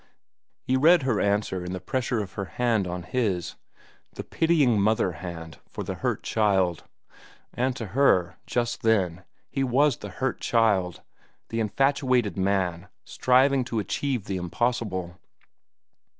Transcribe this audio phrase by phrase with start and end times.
[0.63, 5.59] He read her answer in the pressure of her hand on his—the pitying mother hand
[5.69, 6.85] for the hurt child.
[7.53, 11.03] And to her, just then, he was the hurt child,
[11.49, 15.19] the infatuated man striving to achieve the impossible.